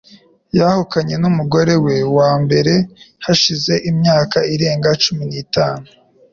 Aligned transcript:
yahukanye 0.57 1.15
n'umugore 1.21 1.73
we 1.85 1.95
wa 2.17 2.31
mbere 2.43 2.73
hashize 3.25 3.73
imyaka 3.91 4.37
irenga 4.53 4.89
cumi 5.03 5.23
n'itanu. 5.31 5.87